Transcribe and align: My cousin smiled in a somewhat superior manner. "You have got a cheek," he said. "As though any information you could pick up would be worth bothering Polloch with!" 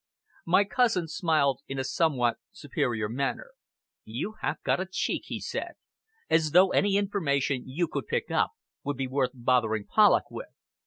My 0.47 0.63
cousin 0.63 1.07
smiled 1.07 1.61
in 1.67 1.77
a 1.77 1.83
somewhat 1.83 2.37
superior 2.51 3.07
manner. 3.07 3.51
"You 4.03 4.33
have 4.41 4.57
got 4.63 4.79
a 4.79 4.87
cheek," 4.87 5.25
he 5.27 5.39
said. 5.39 5.73
"As 6.27 6.53
though 6.53 6.71
any 6.71 6.95
information 6.97 7.69
you 7.69 7.87
could 7.87 8.07
pick 8.07 8.31
up 8.31 8.49
would 8.83 8.97
be 8.97 9.05
worth 9.05 9.29
bothering 9.35 9.85
Polloch 9.85 10.31
with!" 10.31 10.47